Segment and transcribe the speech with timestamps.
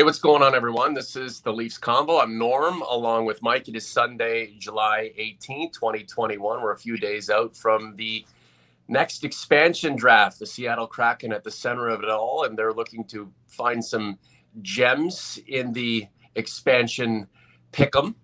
[0.00, 0.94] Hey, what's going on, everyone?
[0.94, 2.22] This is the Leafs Convo.
[2.22, 3.68] I'm Norm, along with Mike.
[3.68, 6.62] It is Sunday, July 18th, 2021.
[6.62, 8.24] We're a few days out from the
[8.88, 13.04] next expansion draft, the Seattle Kraken at the center of it all, and they're looking
[13.08, 14.18] to find some
[14.62, 17.26] gems in the expansion
[17.70, 18.14] pick'em,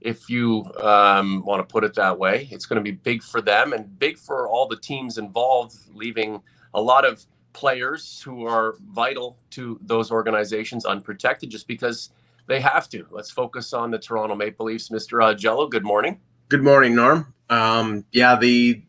[0.00, 2.46] if you um, want to put it that way.
[2.52, 6.40] It's going to be big for them and big for all the teams involved, leaving
[6.74, 12.10] a lot of players who are vital to those organizations unprotected just because
[12.46, 13.06] they have to.
[13.10, 14.90] Let's focus on the Toronto Maple Leafs.
[14.90, 15.36] Mr.
[15.38, 16.20] Jello, good morning.
[16.50, 17.32] Good morning, Norm.
[17.48, 18.82] Um, yeah, the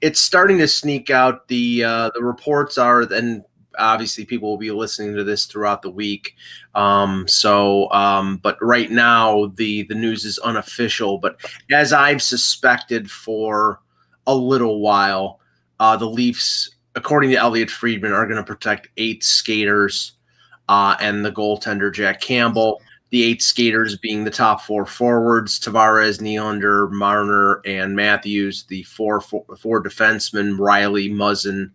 [0.00, 1.48] it's starting to sneak out.
[1.48, 3.44] The uh, the reports are, and
[3.78, 6.34] obviously people will be listening to this throughout the week.
[6.74, 11.18] Um, so, um, but right now the the news is unofficial.
[11.18, 13.80] But as I've suspected for
[14.26, 15.40] a little while,
[15.80, 20.12] uh, the Leafs according to Elliot Friedman, are going to protect eight skaters
[20.68, 22.82] uh, and the goaltender Jack Campbell.
[23.10, 28.64] The eight skaters being the top four forwards: Tavares, Nylander, Marner, and Matthews.
[28.64, 31.70] The four four, four defensemen: Rielly, Muzzin,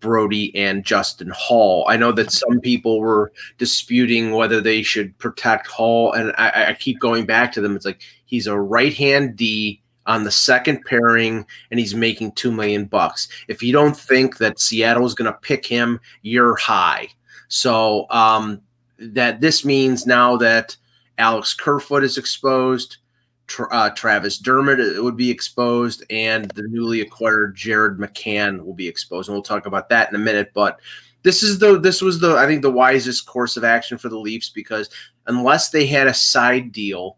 [0.00, 1.86] Brodie and Justin Holl.
[1.88, 6.74] I know that some people were disputing whether they should protect Holl, and I, I
[6.74, 7.74] keep going back to them.
[7.74, 12.52] It's like he's a right hand D on the second pairing and he's making 2
[12.52, 13.28] million bucks.
[13.48, 17.08] If you don't think that Seattle is going to pick him, you're high.
[17.48, 18.60] So um,
[18.98, 20.76] that this means now that
[21.18, 22.98] Alex Kerfoot is exposed,
[23.46, 28.74] tra- uh, Travis Dermott uh, would be exposed, and the newly acquired Jared McCann will
[28.74, 29.28] be exposed.
[29.28, 30.50] And we'll talk about that in a minute.
[30.54, 30.80] But
[31.22, 34.18] this is the this was the I think the wisest course of action for the
[34.18, 34.90] Leafs because
[35.26, 37.16] unless they had a side deal,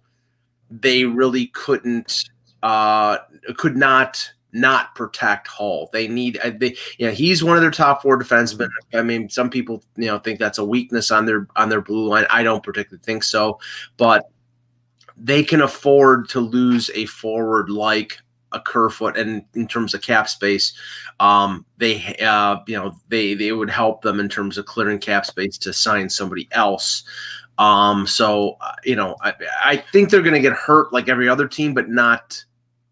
[0.71, 2.25] they really couldn't
[2.63, 3.19] uh,
[3.57, 5.91] could not not protect Holl.
[5.93, 8.69] They need uh, they yeah, he's one of their top four defensemen.
[8.95, 12.09] I mean, some people you know think that's a weakness on their on their blue
[12.09, 12.27] line.
[12.31, 13.59] I don't particularly think so,
[13.97, 14.31] but
[15.17, 18.19] they can afford to lose a forward like
[18.53, 20.73] a Kerfoot, and in terms of cap space,
[21.21, 25.27] um, they uh, you know they they would help them in terms of clearing cap
[25.27, 27.05] space to sign somebody else.
[27.59, 31.29] Um, so uh, you know I, I think they're going to get hurt like every
[31.29, 32.43] other team, but not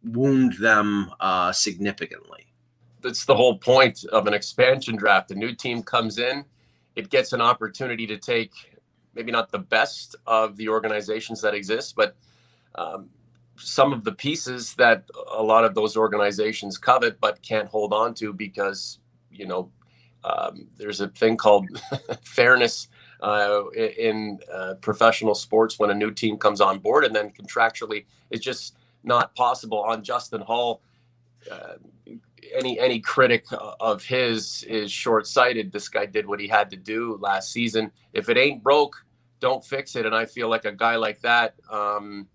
[0.06, 2.46] wound them uh, significantly.
[3.02, 5.30] That's the whole point of an expansion draft.
[5.30, 6.44] A new team comes in,
[6.94, 8.52] it gets an opportunity to take
[9.14, 12.16] maybe not the best of the organizations that exist, but
[12.74, 13.08] um,
[13.58, 18.14] some of the pieces that a lot of those organizations covet but can't hold on
[18.14, 18.98] to because
[19.30, 19.70] you know
[20.24, 21.66] um, there's a thing called
[22.22, 22.88] fairness
[23.20, 28.04] uh, in uh, professional sports when a new team comes on board and then contractually
[28.30, 30.82] it's just not possible on Justin Holl.
[31.50, 31.74] Uh,
[32.54, 33.46] any any critic
[33.80, 35.72] of his is short sighted.
[35.72, 37.90] This guy did what he had to do last season.
[38.12, 39.04] If it ain't broke,
[39.40, 40.06] don't fix it.
[40.06, 42.28] And I feel like a guy like that um,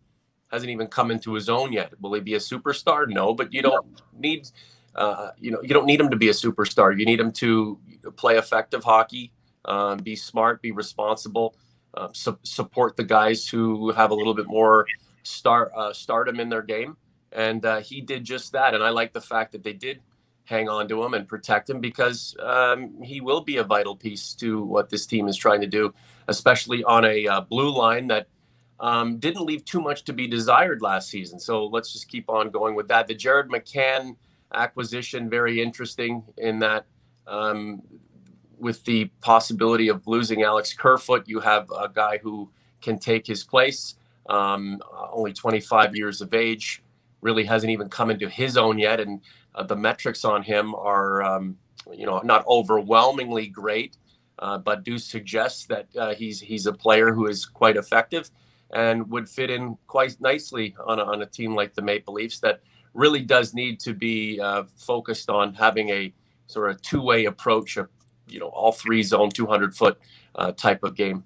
[0.51, 1.93] hasn't even come into his own yet.
[2.01, 3.07] Will he be a superstar?
[3.07, 4.49] No, but you don't need
[4.95, 6.97] uh, you know you don't need him to be a superstar.
[6.97, 7.79] You need him to
[8.17, 9.31] play effective hockey,
[9.65, 11.55] um, be smart, be responsible,
[11.93, 14.85] uh, su- support the guys who have a little bit more
[15.23, 16.97] start uh, stardom in their game,
[17.31, 18.73] and uh, he did just that.
[18.73, 20.01] And I like the fact that they did
[20.45, 24.33] hang on to him and protect him because um, he will be a vital piece
[24.35, 25.93] to what this team is trying to do,
[26.27, 28.27] especially on a uh, blue line that
[28.79, 31.39] um, didn't leave too much to be desired last season.
[31.39, 33.07] So let's just keep on going with that.
[33.07, 34.15] The Jared McCann
[34.53, 36.85] acquisition very interesting in that.
[37.27, 37.81] Um,
[38.57, 43.43] with the possibility of losing Alex Kerfoot, you have a guy who can take his
[43.43, 43.95] place
[44.29, 44.79] um,
[45.11, 46.83] only 25 years of age,
[47.21, 49.21] really hasn't even come into his own yet, and
[49.55, 51.57] uh, the metrics on him are, um,
[51.93, 53.97] you know, not overwhelmingly great,
[54.39, 58.29] uh, but do suggest that uh, he's he's a player who is quite effective
[58.73, 62.39] and would fit in quite nicely on a, on a team like the Maple Leafs
[62.39, 62.61] that
[62.93, 66.13] really does need to be uh, focused on having a
[66.47, 67.87] sort of two-way approach of
[68.27, 69.97] you know all three zone 200 foot
[70.35, 71.23] uh, type of game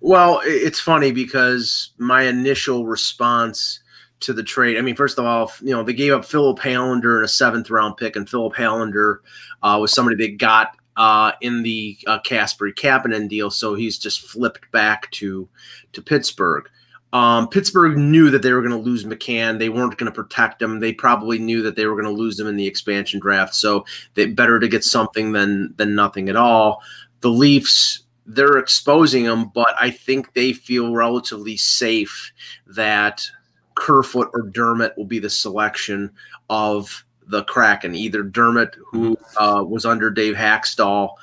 [0.00, 3.80] well, it's funny because my initial response
[4.20, 4.76] to the trade.
[4.76, 7.70] I mean, first of all, you know, they gave up Filip Hallander in a seventh
[7.70, 9.18] round pick, and Filip Hallander
[9.62, 14.22] uh, was somebody they got uh, in the uh, Kasperi Kapanen deal, so he's just
[14.22, 15.48] flipped back to
[15.92, 16.68] to Pittsburgh.
[17.12, 19.58] Um, Pittsburgh knew that they were going to lose McCann.
[19.58, 20.78] They weren't going to protect him.
[20.78, 23.54] They probably knew that they were going to lose him in the expansion draft.
[23.54, 26.82] So they better to get something than than nothing at all.
[27.20, 32.30] The Leafs they're exposing them, but I think they feel relatively safe
[32.66, 33.26] that
[33.74, 36.10] Kerfoot or Dermott will be the selection
[36.50, 37.94] of the Kraken.
[37.94, 41.14] Either Dermott, who uh, was under Dave Hakstol,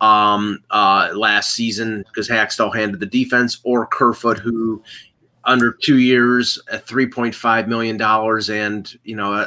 [0.00, 4.82] um, uh, last season because Hakstol handed the defense, or Kerfoot, who
[5.44, 8.00] under two years at $3.5 million,
[8.50, 9.46] and you know.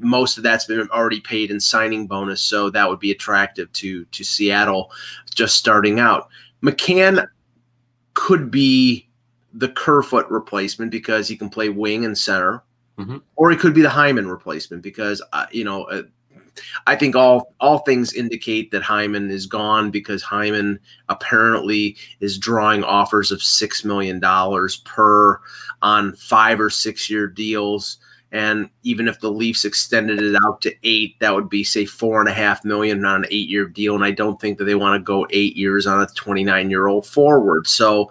[0.00, 4.04] Most of that's been already paid in signing bonus, so that would be attractive to
[4.04, 4.90] to Seattle
[5.34, 6.28] just starting out.
[6.62, 7.26] McCann
[8.14, 9.08] could be
[9.52, 12.62] the Kerfoot replacement because he can play wing and center,
[12.98, 13.18] mm-hmm.
[13.36, 16.02] or he could be the Hyman replacement because uh, you know uh,
[16.86, 22.84] I think all all things indicate that Hyman is gone because Hyman apparently is drawing
[22.84, 25.40] offers of six million dollars per
[25.82, 27.98] on five or six year deals.
[28.34, 32.18] And even if the Leafs extended it out to eight, that would be say four
[32.18, 33.94] and a half million on an eight year deal.
[33.94, 36.88] And I don't think that they want to go eight years on a 29 year
[36.88, 37.68] old forward.
[37.68, 38.10] So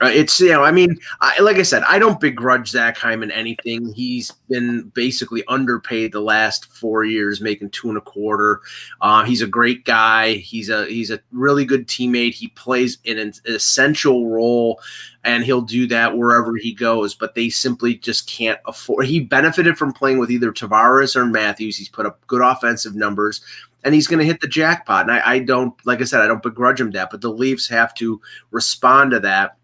[0.00, 3.32] uh, it's you know, I mean, I, like I said, I don't begrudge Zach Hyman
[3.32, 3.92] anything.
[3.92, 8.60] He's been basically underpaid the last four years, making two and a quarter.
[9.00, 10.34] Uh, he's a great guy.
[10.34, 12.34] He's a he's a really good teammate.
[12.34, 14.80] He plays in an essential role,
[15.24, 17.14] and he'll do that wherever he goes.
[17.14, 19.06] But they simply just can't afford.
[19.06, 21.76] He benefited from playing with either Tavares or Matthews.
[21.76, 23.40] He's put up good offensive numbers
[23.84, 25.02] and he's going to hit the jackpot.
[25.02, 27.68] And I, I, don't, like I said, I don't begrudge him that, but the Leafs
[27.68, 28.20] have to
[28.50, 29.57] respond to that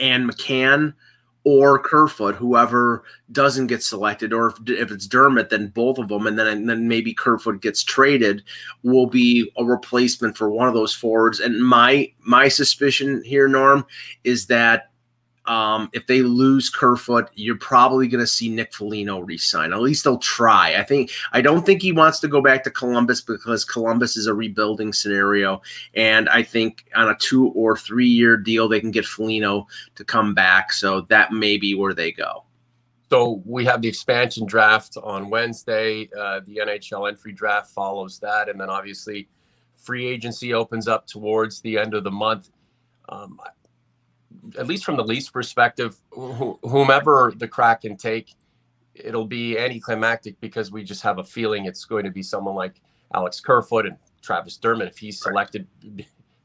[0.00, 0.94] and McCann
[1.44, 3.02] or Kerfoot, whoever
[3.32, 6.68] doesn't get selected, or if, if, it's Dermott, then both of them, and then and
[6.68, 8.44] then maybe Kerfoot gets traded,
[8.84, 11.40] will be a replacement for one of those forwards.
[11.40, 13.84] And my my suspicion here, Norm,
[14.22, 14.91] is that
[15.46, 19.72] um, if they lose Kerfoot, you're probably going to see Nick Foligno resign.
[19.72, 20.76] At least they'll try.
[20.76, 21.10] I think.
[21.32, 24.92] I don't think he wants to go back to Columbus because Columbus is a rebuilding
[24.92, 25.60] scenario,
[25.94, 29.66] and I think on a two or three year deal they can get Foligno
[29.96, 30.72] to come back.
[30.72, 32.44] So that may be where they go.
[33.10, 36.08] So we have the expansion draft on Wednesday.
[36.18, 39.28] Uh, the NHL entry draft follows that, and then obviously
[39.76, 42.50] free agency opens up towards the end of the month.
[43.08, 43.40] Um,
[44.58, 48.34] at least from the Leafs perspective, wh- whomever the Kraken take,
[48.94, 52.80] it'll be anticlimactic because we just have a feeling it's going to be someone like
[53.14, 54.88] Alex Kerfoot and Travis Dermott.
[54.88, 55.66] If he's selected,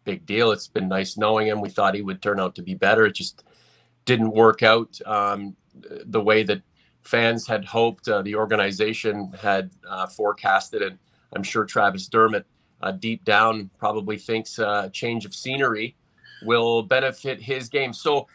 [0.03, 0.51] big deal.
[0.51, 1.59] It's been nice knowing him.
[1.59, 3.05] We thought he would turn out to be better.
[3.05, 3.43] It just
[4.05, 5.55] didn't work out um,
[6.05, 6.61] the way that
[7.03, 10.97] fans had hoped, uh, the organization had uh, forecasted, and
[11.35, 12.45] I'm sure Travis Dermott,
[12.81, 15.96] uh, deep down, probably thinks a uh, change of scenery
[16.43, 17.93] will benefit his game.
[17.93, 18.27] So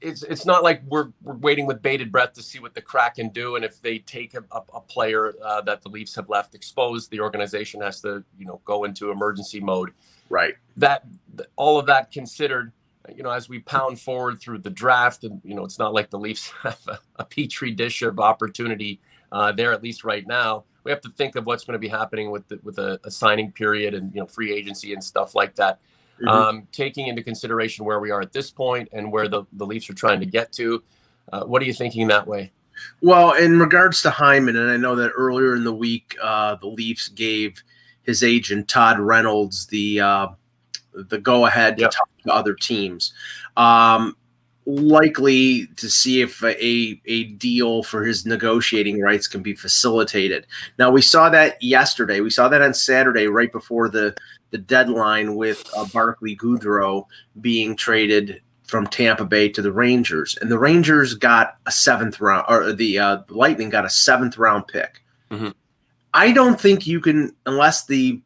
[0.00, 3.28] it's it's not like we're, we're waiting with bated breath to see what the Kraken
[3.30, 6.54] do, and if they take a, a, a player uh, that the Leafs have left
[6.54, 9.92] exposed, the organization has to you know go into emergency mode.
[10.28, 10.54] Right.
[10.76, 11.04] That
[11.54, 12.72] all of that considered,
[13.14, 16.10] you know, as we pound forward through the draft, and you know, it's not like
[16.10, 19.00] the Leafs have a, a petri dish of opportunity
[19.32, 20.64] uh, there at least right now.
[20.84, 23.10] We have to think of what's going to be happening with the, with a, a
[23.10, 25.80] signing period and you know free agency and stuff like that.
[26.16, 26.28] Mm-hmm.
[26.28, 29.90] Um, taking into consideration where we are at this point and where the, the Leafs
[29.90, 30.82] are trying to get to.
[31.30, 32.52] Uh, what are you thinking that way?
[33.02, 36.68] Well, in regards to Hyman, and I know that earlier in the week, uh, the
[36.68, 37.62] Leafs gave
[38.02, 40.28] his agent Todd Reynolds the uh,
[40.94, 41.90] the go ahead yep.
[41.90, 43.12] to talk to other teams.
[43.56, 44.16] Um,
[44.66, 50.46] likely to see if a, a deal for his negotiating rights can be facilitated.
[50.78, 52.20] Now we saw that yesterday.
[52.20, 54.16] We saw that on Saturday, right before the
[54.50, 57.06] the deadline with uh, Barclay Goodrow
[57.40, 62.46] being traded from Tampa Bay to the Rangers, and the Rangers got a seventh round,
[62.48, 65.02] or the uh, Lightning got a seventh round pick.
[65.30, 65.50] Mm-hmm.
[66.14, 68.20] I don't think you can, unless the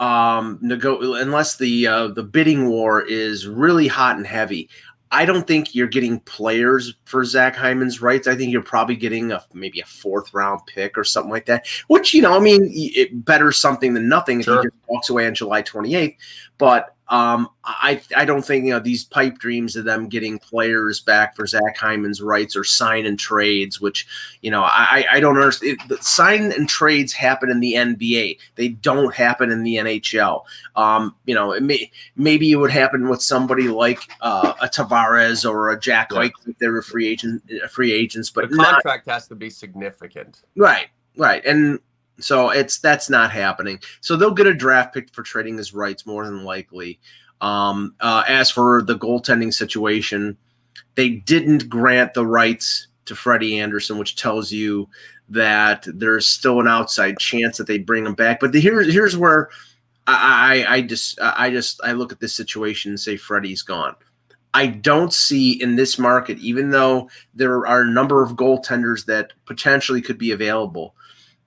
[0.00, 4.68] um, nego- unless the uh, the bidding war is really hot and heavy.
[5.12, 8.28] I don't think you're getting players for Zach Hyman's rights.
[8.28, 11.66] I think you're probably getting a maybe a fourth round pick or something like that.
[11.88, 14.58] Which you know, I mean, it better something than nothing sure.
[14.58, 16.16] if he just walks away on July 28th.
[16.58, 21.00] But um, I I don't think you know these pipe dreams of them getting players
[21.00, 24.06] back for Zach Hyman's rights or sign and trades, which
[24.42, 25.80] you know I I don't understand.
[25.90, 28.38] It, sign and trades happen in the NBA.
[28.54, 30.44] They don't happen in the NHL.
[30.76, 35.48] Um, you know, it may, maybe it would happen with somebody like uh, a Tavares
[35.48, 39.14] or a Jack White if they were free agent free agents, but the contract not,
[39.14, 40.42] has to be significant.
[40.54, 40.86] Right,
[41.16, 41.80] right, and
[42.22, 43.80] so it's that's not happening.
[44.00, 47.00] So they'll get a draft pick for trading his rights more than likely.
[47.40, 50.36] Um, uh, as for the goaltending situation,
[50.94, 54.88] they didn't grant the rights to Freddie Anderson, which tells you
[55.30, 58.40] that there's still an outside chance that they bring him back.
[58.40, 59.48] But the, here, here's where
[60.06, 63.94] I, I, I just I just I look at this situation and say Freddie's gone.
[64.52, 69.32] I don't see in this market, even though there are a number of goaltenders that
[69.46, 70.96] potentially could be available,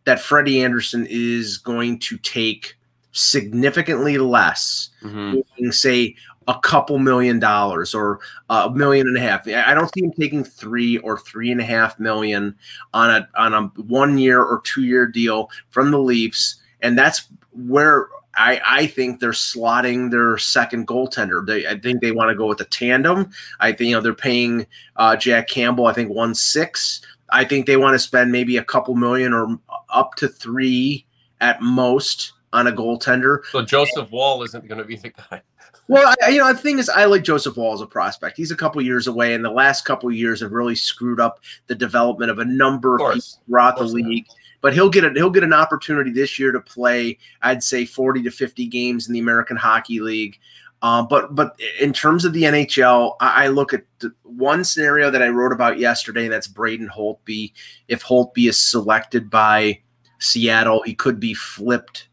[0.05, 2.75] that Freddie Anderson is going to take
[3.11, 5.69] significantly less, mm-hmm.
[5.69, 6.15] say
[6.47, 8.19] a couple million dollars or
[8.49, 9.47] a million and a half.
[9.47, 12.55] I don't see him taking three or three and a half million
[12.93, 17.27] on a on a one year or two year deal from the Leafs, and that's
[17.51, 21.45] where I, I think they're slotting their second goaltender.
[21.45, 23.29] They, I think they want to go with a tandem.
[23.59, 25.85] I think you know they're paying uh, Jack Campbell.
[25.85, 27.01] I think one six.
[27.33, 29.59] I think they want to spend maybe a couple million or
[29.89, 31.05] up to three
[31.41, 33.39] at most on a goaltender.
[33.51, 35.41] So Joseph Woll isn't going to be the guy.
[35.89, 38.37] Well, I, you know, the thing is, I like Joseph Woll as a prospect.
[38.37, 41.75] He's a couple years away, and the last couple years have really screwed up the
[41.75, 44.25] development of a number of, of people throughout the league.
[44.61, 47.17] But he'll get a, he'll get an opportunity this year to play.
[47.41, 50.39] I'd say forty to fifty games in the American Hockey League.
[50.83, 53.85] Uh, but but in terms of the NHL, I, I look at
[54.23, 56.25] one scenario that I wrote about yesterday.
[56.25, 57.53] And that's Braden Holtby.
[57.87, 59.79] If Holtby is selected by
[60.19, 62.09] Seattle, he could be flipped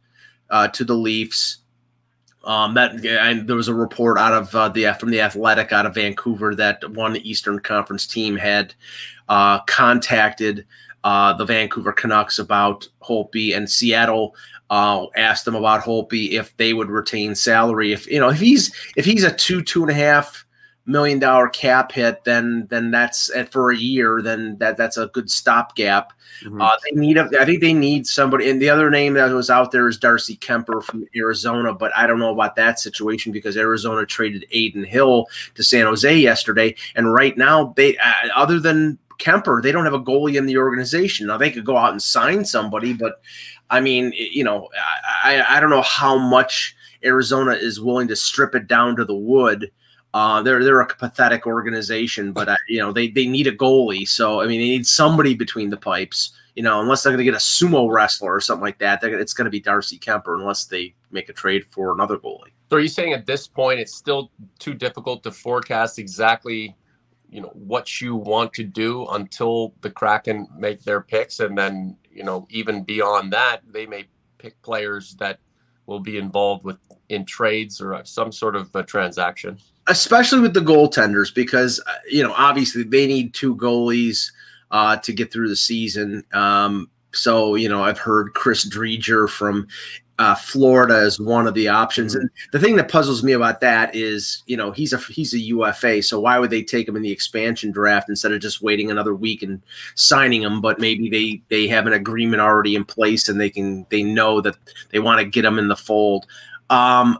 [0.51, 1.59] uh, to the Leafs.
[2.45, 5.85] Um, that and there was a report out of uh, the from the Athletic out
[5.85, 8.73] of Vancouver that one Eastern Conference team had
[9.29, 10.65] uh, contacted
[11.03, 14.37] uh, the Vancouver Canucks about Holtby, and Seattle
[14.71, 17.93] uh, asked them about Holtby if they would retain salary.
[17.93, 20.47] If you know if he's if he's a two two and a half
[20.87, 24.23] million dollar cap hit, then then that's for a year.
[24.23, 26.13] Then that that's a good stopgap.
[26.45, 26.61] Mm-hmm.
[26.61, 28.49] Uh, they need a, I think they need somebody.
[28.49, 32.07] And the other name that was out there is Darcy Kuemper from Arizona, but I
[32.07, 37.13] don't know about that situation because Arizona traded Adin Hill to San Jose yesterday, and
[37.13, 41.27] right now they uh, other than Kuemper, they don't have a goalie in the organization.
[41.27, 43.21] Now they could go out and sign somebody, but
[43.71, 44.69] I mean, you know,
[45.25, 49.15] I I don't know how much Arizona is willing to strip it down to the
[49.15, 49.71] wood
[50.13, 54.07] uh, they're they're a pathetic organization, but you know they they need a goalie.
[54.07, 56.33] So I mean, they need somebody between the pipes.
[56.57, 59.33] You know, unless they're going to get a sumo wrestler or something like that, it's
[59.33, 62.51] going to be Darcy Kuemper unless they make a trade for another goalie.
[62.71, 66.77] So are you saying at this point it's still too difficult to forecast exactly,
[67.31, 71.97] you know, what you want to do until the Kraken make their picks, and then
[72.11, 74.07] you know even beyond that they may
[74.39, 75.39] pick players that
[75.87, 79.59] will be involved with in trades or some sort of a transaction
[79.91, 84.31] especially with the goaltenders, because uh, you know obviously they need two goalies
[84.71, 86.25] uh, to get through the season.
[86.33, 89.69] Um, so you know I've heard Chris Driedger from
[90.21, 92.15] uh, Florida as one of the options.
[92.15, 95.39] And the thing that puzzles me about that is, you know, he's a he's a
[95.39, 98.91] UFA, so why would they take him in the expansion draft instead of just waiting
[98.91, 99.63] another week and
[99.95, 100.61] signing him?
[100.61, 104.43] But maybe they they have an agreement already in place and they can they know
[104.43, 104.57] that
[104.91, 106.27] they want to get him in the fold.
[106.69, 107.19] Um,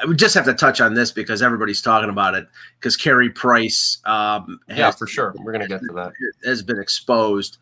[0.00, 2.46] I would just have to touch on this because everybody's talking about it
[2.78, 3.98] because Carey Price.
[4.04, 5.34] Um, yeah, for sure.
[5.38, 6.12] We're to get to that.
[6.44, 7.56] Has been exposed.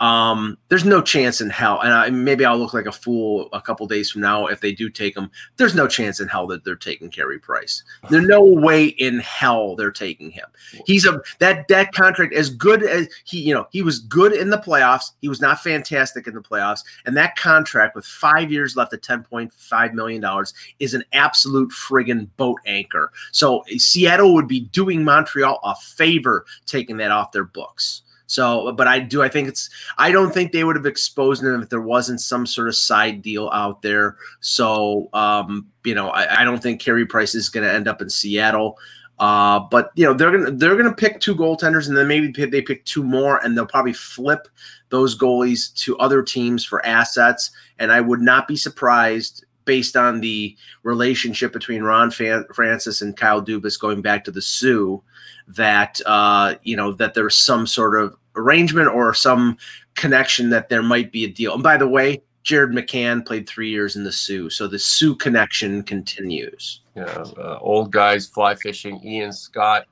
[0.00, 3.60] Um, there's no chance in hell, and I, maybe I'll look like a fool a
[3.60, 5.30] couple days from now if they do take him.
[5.58, 7.82] There's no chance in hell that they're taking Carey Price.
[8.08, 10.46] There's no way in hell they're taking him.
[10.86, 14.48] He's a that that contract as good as he, you know, he was good in
[14.48, 15.12] the playoffs.
[15.20, 19.02] He was not fantastic in the playoffs, and that contract with five years left at
[19.02, 23.12] 10.5 million dollars is an absolute friggin' boat anchor.
[23.32, 28.02] So Seattle would be doing Montreal a favor taking that off their books.
[28.30, 29.22] So, but I do.
[29.22, 29.68] I think it's.
[29.98, 33.22] I don't think they would have exposed him if there wasn't some sort of side
[33.22, 34.18] deal out there.
[34.38, 38.00] So, um, you know, I, I don't think Carey Price is going to end up
[38.00, 38.78] in Seattle.
[39.18, 42.62] Uh, but you know, they're gonna they're gonna pick two goaltenders, and then maybe they
[42.62, 44.46] pick two more, and they'll probably flip
[44.90, 47.50] those goalies to other teams for assets.
[47.80, 53.16] And I would not be surprised based on the relationship between Ron Fan- Francis and
[53.16, 55.02] Kyle Dubas going back to the Soo
[55.50, 59.56] that uh, you know that there's some sort of arrangement or some
[59.94, 61.54] connection that there might be a deal.
[61.54, 65.14] And by the way, Jared McCann played three years in the Soo, so the Soo
[65.14, 66.80] connection continues.
[66.94, 69.00] Yeah, uh, old guys fly fishing.
[69.04, 69.84] Ian Scott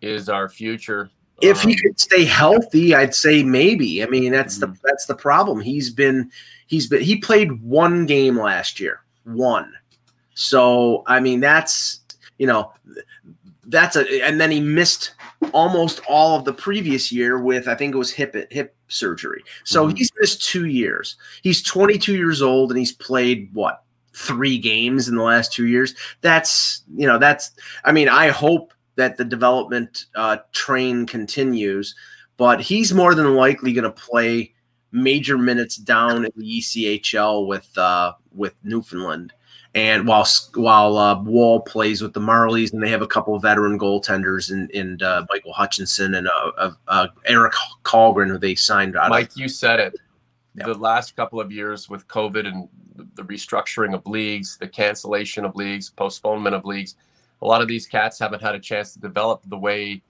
[0.00, 1.10] is our future.
[1.42, 4.02] If um, he could stay healthy, I'd say maybe.
[4.02, 4.72] I mean, that's mm-hmm.
[4.72, 5.60] the that's the problem.
[5.60, 6.30] He's been
[6.66, 9.72] he's been he played one game last year, one.
[10.34, 12.00] So I mean, that's
[12.38, 12.72] you know
[13.66, 15.14] that's a and then he missed
[15.52, 19.42] almost all of the previous year with I think it was hip hip surgery.
[19.64, 19.96] So mm-hmm.
[19.96, 21.16] he's missed 2 years.
[21.42, 23.82] He's 22 years old and he's played what?
[24.14, 25.94] 3 games in the last 2 years.
[26.20, 27.50] That's, you know, that's
[27.84, 31.94] I mean, I hope that the development uh, train continues,
[32.36, 34.54] but he's more than likely going to play
[34.92, 39.32] major minutes down in the ECHL with uh, with Newfoundland
[39.76, 43.42] and while while uh, Woll plays with the Marlies, and they have a couple of
[43.42, 47.52] veteran goaltenders in uh, Michael Hutchinson and uh, uh, uh Erik
[47.84, 48.96] who they signed.
[48.96, 49.36] Out Mike, of.
[49.36, 49.94] you said it.
[50.54, 52.68] The last couple of years with COVID and
[53.14, 56.94] the restructuring of leagues, the cancellation of leagues, postponement of leagues.
[57.42, 60.02] A lot of these cats haven't had a chance to develop the way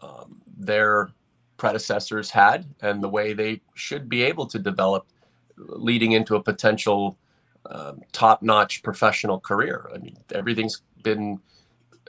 [0.00, 1.10] um, their
[1.56, 5.08] predecessors had and the way they should be able to develop
[5.56, 7.18] leading into a potential
[7.66, 9.90] um, top-notch professional career.
[9.94, 11.40] I mean, everything's been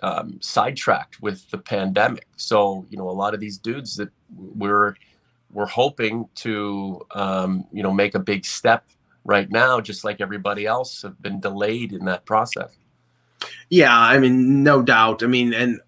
[0.03, 2.27] um, sidetracked with the pandemic.
[2.35, 4.95] So you know, a lot of these dudes that we're
[5.51, 8.85] we're hoping to um, you know make a big step
[9.23, 12.75] right now, just like everybody else, have been delayed in that process.
[13.69, 15.23] Yeah, I mean, no doubt.
[15.23, 15.79] I mean, and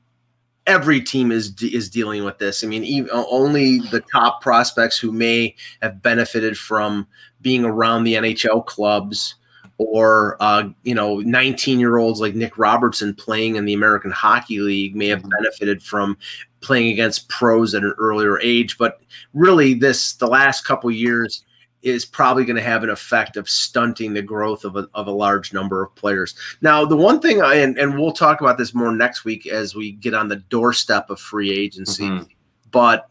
[0.65, 2.63] every team is is dealing with this.
[2.63, 7.07] I mean, even, only the top prospects who may have benefited from
[7.41, 9.35] being around the NHL clubs
[9.77, 14.59] or uh, you know 19 year olds like nick robertson playing in the american hockey
[14.59, 15.29] league may have mm-hmm.
[15.41, 16.17] benefited from
[16.61, 19.01] playing against pros at an earlier age but
[19.33, 21.43] really this the last couple years
[21.85, 25.11] is probably going to have an effect of stunting the growth of a, of a
[25.11, 26.33] large number of players.
[26.59, 29.75] Now, the one thing, I, and, and we'll talk about this more next week as
[29.75, 32.23] we get on the doorstep of free agency, mm-hmm.
[32.71, 33.07] but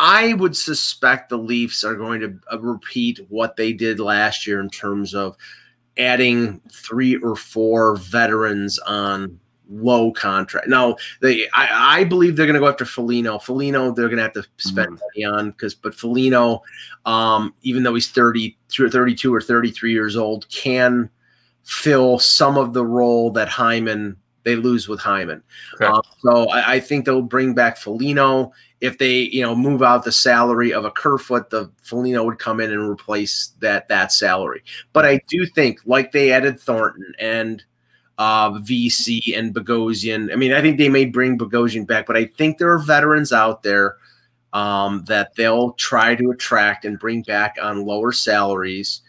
[0.00, 4.60] I would suspect the Leafs are going to uh, repeat what they did last year
[4.60, 5.36] in terms of
[5.98, 10.68] adding three or four veterans on low contract.
[10.68, 13.40] Now, they I, I believe they're going to go after Foligno.
[13.40, 15.00] Foligno, they're going to have to spend mm.
[15.00, 16.62] money on because, but Foligno,
[17.04, 21.10] um, even though he's 30, 32 or 33 years old, can
[21.64, 24.16] fill some of the role that Hyman
[24.48, 25.42] they lose with Hyman.
[25.80, 28.52] Um, so I, I, think they'll bring back Foligno.
[28.80, 32.58] If they, you know, move out the salary of a Kerfoot, the Foligno would come
[32.58, 34.62] in and replace that that salary.
[34.94, 37.62] But I do think, like they added Thornton and
[38.16, 40.32] uh, Vesey and Bogosian.
[40.32, 43.32] I mean, I think they may bring Bogosian back, but I think there are veterans
[43.32, 43.96] out there
[44.54, 49.02] um, that they'll try to attract and bring back on lower salaries.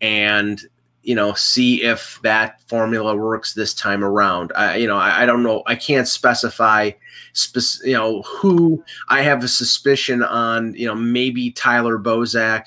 [0.00, 0.60] And
[1.06, 4.52] you know, see if that formula works this time around.
[4.56, 5.62] I, you know, I, I don't know.
[5.66, 6.90] I can't specify,
[7.32, 10.74] spec- you know, who I have a suspicion on.
[10.74, 12.66] You know, maybe Tyler Bozak,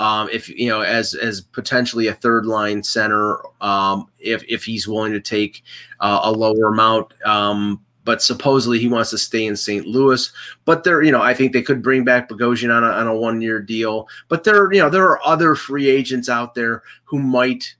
[0.00, 4.88] um, if you know, as as potentially a third line center, um, if if he's
[4.88, 5.62] willing to take
[6.00, 7.14] uh, a lower amount.
[7.24, 9.84] Um, but supposedly he wants to stay in St.
[9.84, 10.30] Louis.
[10.64, 13.14] But there, you know, I think they could bring back Bogosian on a, on a
[13.14, 14.08] one year deal.
[14.28, 17.74] But there, you know, there are other free agents out there who might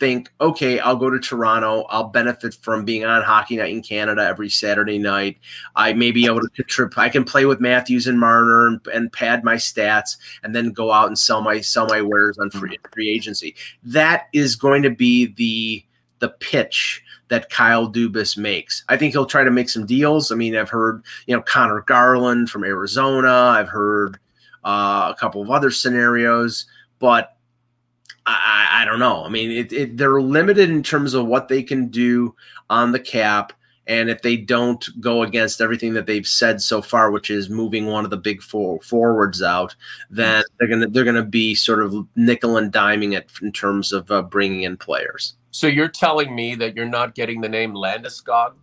[0.00, 1.82] think, okay, I'll go to Toronto.
[1.90, 5.38] I'll benefit from being on Hockey Night in Canada every Saturday night.
[5.76, 6.96] I may be able to trip.
[6.96, 10.90] I can play with Matthews and Marner and, and, pad my stats, and then go
[10.90, 12.92] out and sell my sell my wares on free, mm-hmm.
[12.92, 13.54] free agency.
[13.82, 15.84] That is going to be the
[16.20, 18.84] the pitch that Kyle Dubas makes.
[18.88, 20.30] I think he'll try to make some deals.
[20.30, 23.32] I mean, I've heard, you know, Conor Garland from Arizona.
[23.32, 24.18] I've heard
[24.64, 26.66] uh, a couple of other scenarios,
[26.98, 27.36] but
[28.26, 29.24] I, I don't know.
[29.24, 32.34] I mean, it, it, they're limited in terms of what they can do
[32.68, 33.52] on the cap.
[33.86, 37.86] And if they don't go against everything that they've said so far, which is moving
[37.86, 39.74] one of the big four forwards out,
[40.10, 44.08] then they're gonna they're gonna be sort of nickel and diming it in terms of
[44.10, 45.34] uh, bringing in players.
[45.50, 48.54] So you're telling me that you're not getting the name Landeskog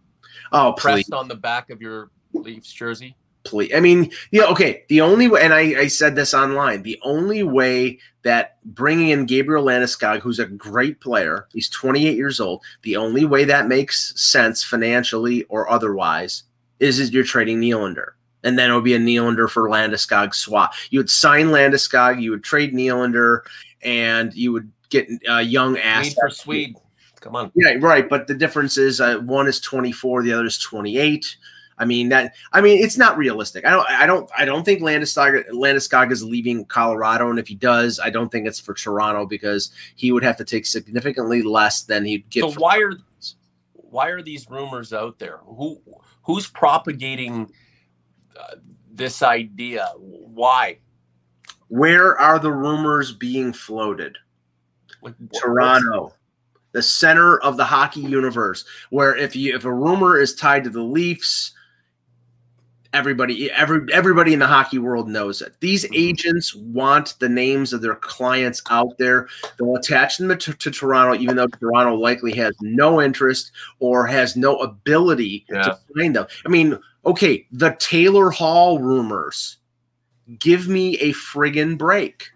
[0.51, 3.15] oh, pressed on the back of your Leafs jersey?
[3.43, 3.71] Please.
[3.73, 4.83] I mean, yeah, okay.
[4.89, 9.25] The only way, and I, I said this online, the only way that bringing in
[9.25, 14.19] Gabriel Landeskog, who's a great player, he's 28 years old, the only way that makes
[14.21, 16.43] sense financially or otherwise
[16.79, 18.11] is, is you're trading Nylander.
[18.43, 20.73] And then it would be a Nylander for Landeskog swap.
[20.89, 23.41] You would sign Landeskog, you would trade Nylander,
[23.81, 26.15] and you would get uh, young assets.
[26.19, 26.75] for Swede.
[27.19, 27.51] Come on.
[27.55, 28.07] Yeah, right.
[28.07, 31.37] But the difference is uh, one is 24, the other is 28.
[31.79, 32.35] I mean that.
[32.53, 33.65] I mean it's not realistic.
[33.65, 33.87] I don't.
[33.89, 34.29] I don't.
[34.35, 38.47] I don't think Landeskog Landeskog is leaving Colorado, and if he does, I don't think
[38.47, 42.51] it's for Toronto because he would have to take significantly less than he'd get.
[42.51, 42.93] So why are
[43.73, 45.39] why are these rumors out there?
[45.45, 45.79] Who
[46.23, 47.51] who's propagating
[48.39, 48.55] uh,
[48.91, 49.91] this idea?
[49.97, 50.79] Why?
[51.67, 54.17] Where are the rumors being floated?
[55.01, 56.13] Like, Toronto,
[56.71, 58.65] the center of the hockey universe.
[58.89, 61.53] Where if you if a rumor is tied to the Leafs,
[62.93, 65.93] everybody every everybody in the hockey world knows it these mm-hmm.
[65.95, 71.19] agents want the names of their clients out there they'll attach them to, to toronto
[71.19, 75.61] even though toronto likely has no interest or has no ability yeah.
[75.61, 79.57] to find them i mean okay the taylor hall rumors
[80.39, 82.29] give me a friggin break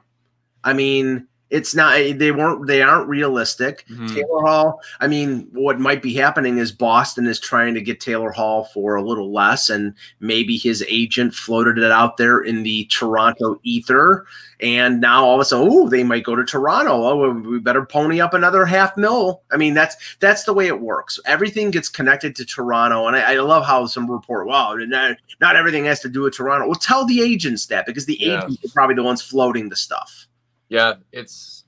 [0.64, 3.86] i mean It's not they weren't they aren't realistic.
[3.92, 4.08] Mhm.
[4.16, 8.32] Taylor Hall, I mean, what might be happening is Boston is trying to get Taylor
[8.32, 12.86] Hall for a little less, and maybe his agent floated it out there in the
[12.86, 14.26] Toronto ether.
[14.62, 16.92] And now all of a sudden, oh, they might go to Toronto.
[16.94, 19.42] Oh, we better pony up another half mil.
[19.52, 21.20] I mean, that's that's the way it works.
[21.26, 25.56] Everything gets connected to Toronto, and I, I love how some report, wow, not, not
[25.58, 26.68] everything has to do with Toronto.
[26.68, 28.46] Well, tell the agents that because the Yeah.
[28.46, 30.28] agents are probably the ones floating the stuff.
[30.72, 31.66] Yeah, it's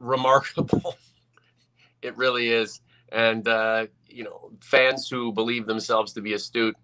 [0.00, 0.96] remarkable.
[2.02, 2.80] it really is.
[3.12, 6.74] And, uh, you know, fans who believe themselves to be astute,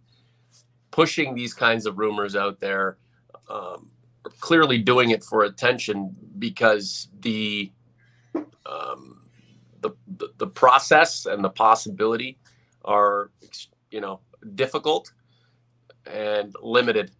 [0.91, 2.99] pushing these kinds of rumors out there,
[3.49, 3.91] um,
[4.27, 7.73] are clearly doing it for attention because the,
[8.67, 9.23] um,
[9.81, 12.37] the, the, the process and the possibility
[12.85, 13.31] are,
[13.91, 14.21] you know,
[14.55, 15.11] difficult
[16.05, 17.11] and limited.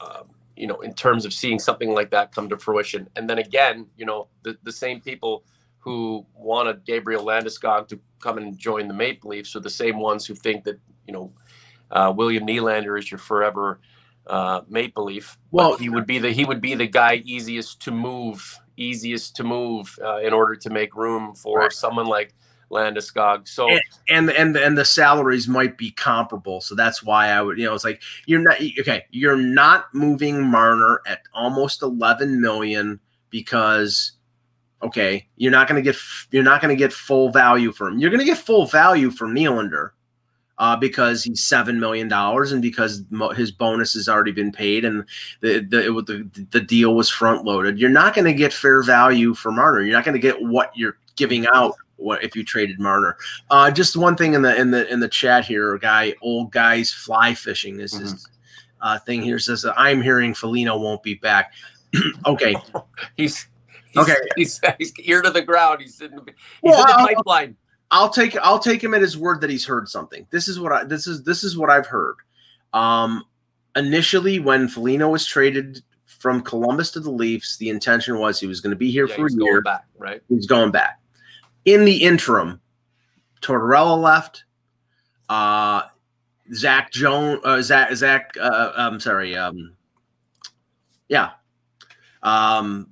[0.00, 0.28] Um,
[0.58, 3.08] you know, in terms of seeing something like that come to fruition.
[3.16, 5.44] And then again, you know, the, the same people
[5.78, 10.26] who wanted Gabriel Landeskog to come and join the Maple Leafs are the same ones
[10.26, 11.32] who think that, you know,
[11.92, 13.80] uh, William Nylander is your forever
[14.28, 15.38] uh, Maple Leaf.
[15.52, 19.36] Well- Well, he would be the he would be the guy easiest to move, easiest
[19.36, 21.72] to move uh, in order to make room for Right.
[21.72, 22.34] someone like
[22.70, 23.48] Landeskog.
[23.48, 26.60] So And- and and and the salaries might be comparable.
[26.60, 30.42] So that's why i would you know it's like you're not okay you're not moving
[30.42, 33.00] marner at almost 11 million
[33.30, 34.12] because
[34.82, 35.96] okay you're not going to get
[36.30, 37.98] you're not going to get full value for him.
[37.98, 39.90] You're going to get full value for Nylander
[40.58, 44.84] uh, because he's seven million dollars and because mo- his bonus has already been paid
[44.84, 45.04] and
[45.40, 48.82] the the it, the, the deal was front loaded you're not going to get fair
[48.82, 49.82] value for Marner.
[49.82, 53.16] You're not going to get what you're giving out what if you traded Marner
[53.50, 56.50] uh, just one thing in the in the in the chat here, a guy, old
[56.50, 58.26] guys fly fishing This is
[58.80, 61.52] uh, thing here says that I'm hearing Foligno won't be back.
[62.26, 62.54] okay,
[63.16, 63.46] he's,
[63.92, 64.14] he's Okay.
[64.36, 65.80] He's, he's ear to the ground.
[65.80, 67.56] He's in the, he's Well, in the I'll- pipeline.
[67.90, 70.26] I'll take I'll take him at his word that he's heard something.
[70.30, 72.16] This is what I this is this is what I've heard.
[72.74, 73.24] Um,
[73.76, 78.60] initially, when Foligno was traded from Columbus to the Leafs, the intention was he was
[78.60, 79.38] going to be here Yeah, for a year.
[79.38, 80.20] going back, right?
[80.28, 81.00] He's going back.
[81.68, 82.62] In the interim,
[83.42, 84.44] Tortorella left.
[85.28, 85.82] Uh,
[86.54, 89.36] Zach Jones, uh, Zach, Zach, uh, I'm sorry.
[89.36, 89.74] Um,
[91.08, 91.32] yeah.
[92.22, 92.88] Um,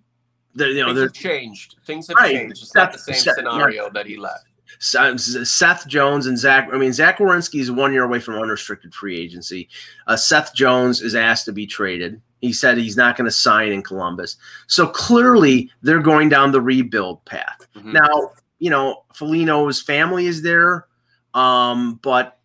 [0.55, 1.77] the, you know, Things have changed.
[1.87, 2.35] Things have Right.
[2.35, 2.63] changed.
[2.63, 4.45] It's not the same Seth- scenario that he left.
[4.79, 6.69] Seth Jones and Zach.
[6.71, 9.71] I mean, Zach Werenski is one year away from unrestricted free agency.
[10.07, 12.21] Uh, Seth Jones is asked to be traded.
[12.43, 14.37] He said he's not going to sign in Columbus.
[14.67, 17.67] So clearly, they're going down the rebuild path.
[17.75, 17.95] Mhm.
[17.95, 20.87] Now, you know, Foligno's family is there,
[21.35, 22.39] um, but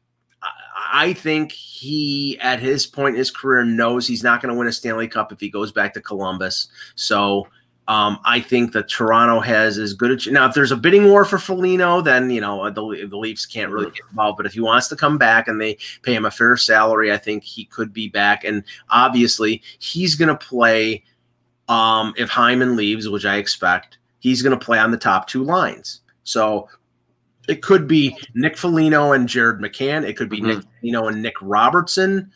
[0.92, 4.68] I, think he, at his point in his career, knows he's not going to win
[4.68, 6.68] a Stanley Cup if he goes back to Columbus.
[6.96, 7.48] So
[7.88, 10.48] um, I think that Toronto has as good a ch- now.
[10.48, 13.92] If there's a bidding war for Foligno, then you know the, the Leafs can't really
[13.92, 14.38] get involved.
[14.38, 17.18] But if he wants to come back and they pay him a fair salary, I
[17.18, 18.44] think he could be back.
[18.44, 21.04] And obviously, he's going to play.
[21.68, 25.44] Um, if Hyman leaves, which I expect, he's going to play on the top two
[25.44, 26.01] lines.
[26.24, 26.70] So
[27.48, 30.08] it could be Nick Foligno and Jared McCann.
[30.08, 32.32] It could be Nick Foligno and Nick Robertson.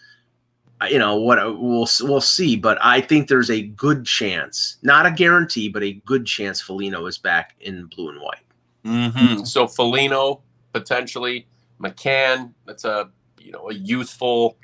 [0.81, 1.37] Uh, You know what?
[1.59, 5.93] We'll we'll see, but I think there's a good chance, not a guarantee, but a
[6.05, 8.41] good chance Foligno is back in blue and white.
[8.83, 9.47] Mhm.
[9.47, 10.41] So Foligno
[10.73, 11.47] potentially,
[11.79, 12.53] McCann.
[12.65, 14.57] That's a you know a youthful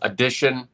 [0.00, 0.68] addition,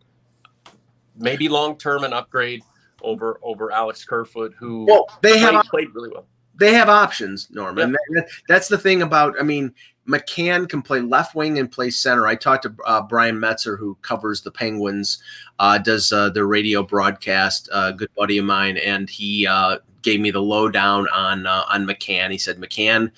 [1.16, 2.62] maybe long term an upgrade
[3.02, 6.26] over over Alex Kerfoot, who Well, they have played, played really well.
[6.56, 7.92] They have options, Norman.
[7.92, 9.34] That- that- that's the thing about.
[9.38, 9.72] I mean,
[10.08, 12.26] McCann can play left wing and play center.
[12.26, 15.22] I talked to uh, Brian Metzer, who covers the Penguins,
[15.58, 17.68] uh, does uh, their radio broadcast.
[17.72, 21.86] A good buddy of mine, and he uh, gave me the lowdown on uh, on
[21.86, 22.30] McCann.
[22.30, 23.10] He said McCann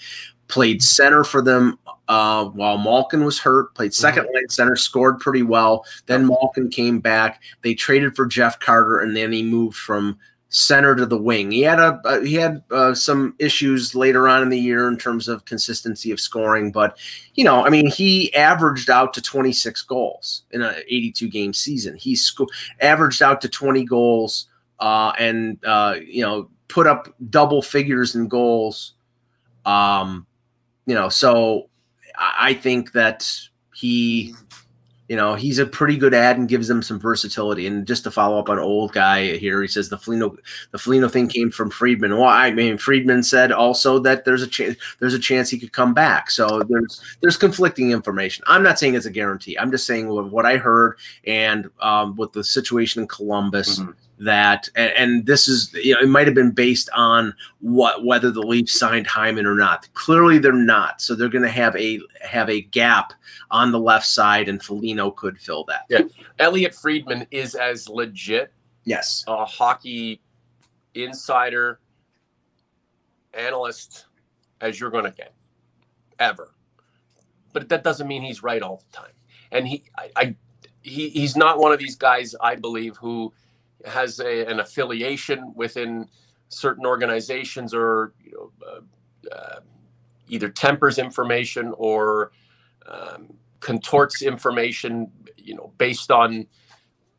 [0.48, 3.74] played center for them uh, while Malkin was hurt.
[3.74, 5.84] Played 2nd line center, scored pretty well.
[6.06, 7.42] Then Malkin came back.
[7.62, 10.16] They traded for Jeff Carter, and then he moved from
[10.48, 11.50] center to the wing.
[11.50, 14.96] He had a uh, he had uh, some issues later on in the year in
[14.96, 16.98] terms of consistency of scoring, but
[17.34, 21.96] you know, I mean, he averaged out to 26 goals in a 82 game season.
[21.96, 22.48] He sco-
[22.80, 24.48] averaged out to 20 goals
[24.80, 28.94] uh, and uh, you know put up double figures in goals.
[29.64, 30.26] Um,
[30.86, 31.68] you know, so
[32.16, 33.28] I I think that
[33.74, 34.34] he
[35.08, 37.66] you know, he's a pretty good ad and gives them some versatility.
[37.66, 40.36] And just to follow up on old guy here, he says the Foligno
[40.72, 42.16] the Foligno thing came from Friedman.
[42.16, 45.72] Well, I mean, Friedman said also that there's a chance there's a chance he could
[45.72, 46.30] come back.
[46.30, 48.44] So there's there's conflicting information.
[48.48, 49.56] I'm not saying it's a guarantee.
[49.58, 53.94] I'm just saying what, I heard and um, with the situation in Columbus, Mhm.
[54.18, 58.30] That, and, and, this is, you know, it might have been based on what whether
[58.30, 59.88] the Leafs signed Hyman or not.
[59.94, 63.12] Clearly, they're not, so they're going to have a have a gap
[63.50, 65.82] on the left side, and Foligno could fill that.
[65.88, 66.02] Yeah,
[66.38, 68.52] Elliot Friedman is as legit,
[68.84, 70.22] yes, a hockey
[70.94, 71.80] insider
[73.34, 74.06] analyst
[74.60, 75.34] as you're going to get
[76.18, 76.54] ever.
[77.52, 79.12] But that doesn't mean he's right all the time.
[79.52, 80.36] And he, I, I
[80.82, 83.32] he, he's not one of these guys, I believe, who
[83.86, 86.08] has a, an affiliation within
[86.48, 89.60] certain organizations or you know, uh, uh,
[90.28, 92.32] either tempers information or
[92.86, 96.46] um, contorts information, you know, based on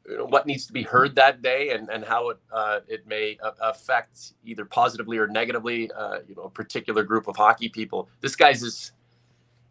[0.08, 3.06] you know, what needs to be heard that day and, and how it uh, it
[3.08, 8.10] may affect either positively or negatively, uh, you know, a particular group of hockey people.
[8.22, 8.92] This guy's as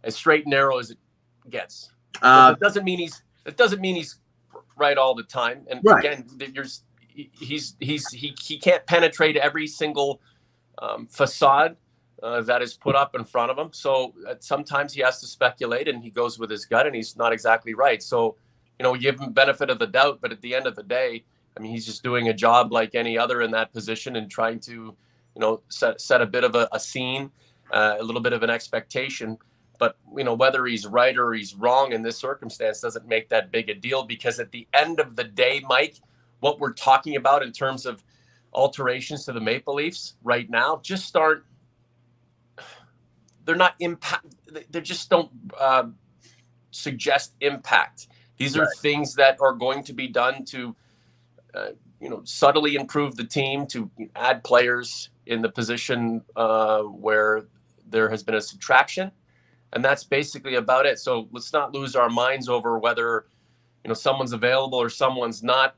[0.04, 0.98] as straight and narrow as it
[1.48, 1.90] gets.
[2.22, 4.18] Uh, it doesn't mean he's it doesn't mean he's
[4.76, 5.66] right all the time.
[5.70, 6.04] And right.
[6.04, 6.82] again, there's
[7.32, 10.20] he's he's he he can't penetrate every single
[10.78, 11.76] um, facade
[12.22, 13.70] uh, that is put up in front of him.
[13.72, 17.16] So uh, sometimes he has to speculate, and he goes with his gut, and he's
[17.16, 18.02] not exactly right.
[18.02, 18.36] So
[18.78, 21.24] you know, give him benefit of the doubt, but at the end of the day,
[21.56, 24.60] I mean, he's just doing a job like any other in that position and trying
[24.60, 27.30] to, you know, set set a bit of a, a scene,
[27.72, 29.38] uh, a little bit of an expectation.
[29.78, 33.50] But you know, whether he's right or he's wrong in this circumstance doesn't make that
[33.50, 35.96] big a deal because at the end of the day, Mike,
[36.46, 38.02] what we're talking about in terms of
[38.52, 41.42] alterations to the Maple Leafs right now just aren't.
[43.44, 44.26] They're not impact.
[44.70, 45.84] They just don't uh,
[46.70, 48.78] suggest impact these are right.
[48.78, 50.76] things that are going to be done to,
[51.54, 51.68] uh,
[52.00, 57.46] you know, subtly improve the team, to add players in the position uh, where
[57.88, 59.10] there has been a subtraction,
[59.72, 60.98] and that's basically about it.
[60.98, 63.26] So let's not lose our minds over whether,
[63.84, 65.76] you know, someone's available or someone's not.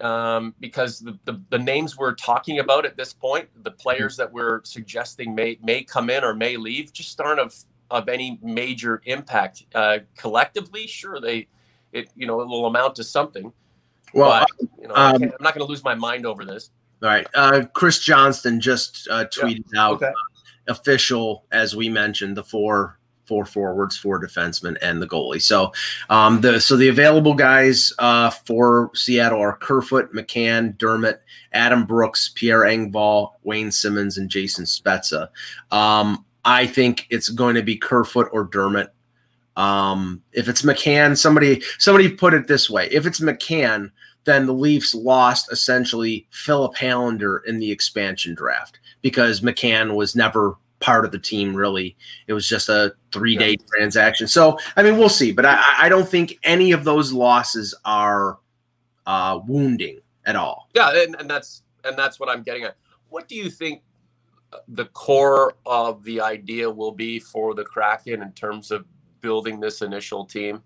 [0.00, 4.32] Um, because the, the, the, names we're talking about at this point, the players that
[4.32, 7.54] we're suggesting may may come in or may leave, just aren't of
[7.90, 9.64] of any major impact.
[9.74, 11.48] Uh, collectively, sure they
[11.92, 13.52] it you know it will amount to something.
[14.14, 16.70] Well, but, you know, um, I'm not going to lose my mind over this.
[17.02, 19.82] All right, uh, Chris Johnston just uh, tweeted yeah.
[19.82, 20.06] out okay.
[20.06, 20.12] uh,
[20.72, 22.99] official, as we mentioned, the four
[23.30, 25.40] four forwards, four defensemen, and the goalie.
[25.40, 25.72] So,
[26.10, 32.32] um, the so the available guys uh, for Seattle are Kerfoot, McCann, Dermott, Adam Brooks,
[32.34, 35.28] Pierre Engvall, Wayne Simmonds, and Jason Spezza.
[35.70, 38.92] Um, I think it's going to be Kerfoot or Dermott.
[39.56, 43.92] Um, if it's McCann, somebody somebody put it this way: if it's McCann,
[44.24, 50.56] then the Leafs lost essentially Filip Hallander in the expansion draft because McCann was never
[50.80, 51.96] part of the team really.
[52.26, 53.66] It was just a three day yeah.
[53.76, 54.26] transaction.
[54.26, 58.38] So I mean, we'll see, but I, I don't think any of those losses are
[59.06, 60.68] uh, wounding at all.
[60.74, 62.76] Yeah, and, and that's and that's what I'm getting at.
[63.08, 63.82] What do you think
[64.68, 68.84] the core of the idea will be for the Kraken in terms of
[69.20, 70.62] building this initial team?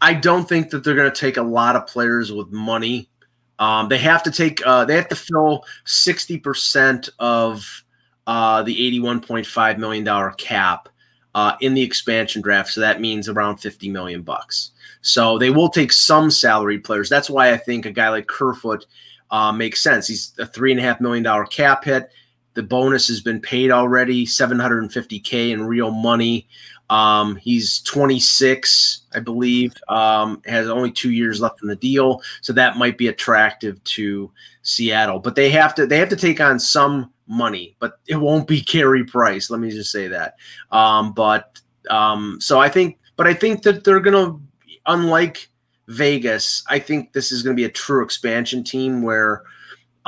[0.00, 3.08] I don't think that they're going to take a lot of players with money.
[3.58, 4.64] Um, they have to take.
[4.64, 7.84] Uh, they have to fill sixty percent of
[8.28, 10.88] uh, the eighty-one point five million dollar cap
[11.34, 12.70] uh, in the expansion draft.
[12.70, 14.72] So that means around fifty million bucks.
[15.00, 17.08] So they will take some salary players.
[17.08, 18.84] That's why I think a guy like Kerfoot
[19.30, 20.06] uh, makes sense.
[20.06, 22.10] He's a three and a half million dollar cap hit.
[22.52, 26.48] The bonus has been paid already, 750k in real money.
[26.90, 32.52] Um, he's 26, I believe, um, has only two years left in the deal, so
[32.54, 34.30] that might be attractive to
[34.62, 35.18] Seattle.
[35.18, 38.60] But they have to they have to take on some money, but it won't be
[38.60, 39.50] Carey Price.
[39.50, 40.34] Let me just say that.
[40.72, 44.38] Um, but um, so I think, but I think that they're gonna,
[44.86, 45.50] unlike
[45.88, 49.42] Vegas, I think this is gonna be a true expansion team where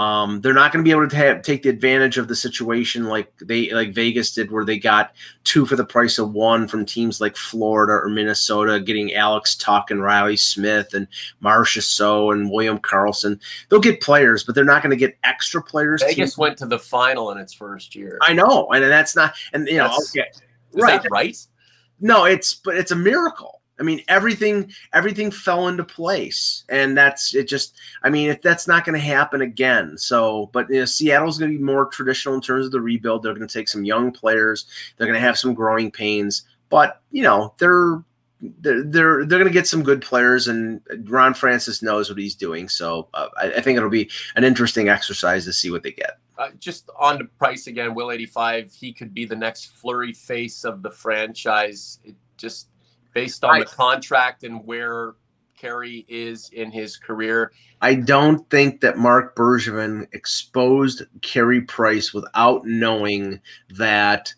[0.01, 3.05] um, they're not going to be able to have, take the advantage of the situation
[3.05, 5.13] like they like Vegas did, where they got
[5.45, 9.91] two for the price of one from teams like Florida or Minnesota, getting Alex Tuch
[9.91, 11.07] and Reilly Smith and
[11.43, 13.39] Marchessault and William Karlsson.
[13.69, 16.03] They'll get players, but they're not going to get extra players.
[16.03, 18.19] Vegas went to the final in its first year.
[18.23, 20.31] I know, and that's not, and you know, okay,
[20.73, 21.37] right, right.
[22.01, 23.60] No, it's but it's a miracle.
[23.81, 27.49] I mean, everything everything fell into place, and that's it.
[27.49, 29.97] Just, I mean, if that's not going to happen again.
[29.97, 33.23] So, but you know, Seattle's going to be more traditional in terms of the rebuild.
[33.23, 34.67] They're going to take some young players.
[34.97, 38.05] They're going to have some growing pains, but you know, they're
[38.41, 42.35] they're they're, they're going to get some good players, and Ron Francis knows what he's
[42.35, 42.69] doing.
[42.69, 46.19] So, uh, I, I, think it'll be an interesting exercise to see what they get.
[46.39, 48.73] Uh, just on the price again, Will eighty five.
[48.73, 51.99] He could be the next Fleury face of the franchise.
[52.05, 52.69] It just
[53.13, 55.15] based on the contract and where
[55.61, 57.53] Carey is in his career.
[57.83, 64.33] I don't think that Marc Bergevin exposed Carey Price without knowing that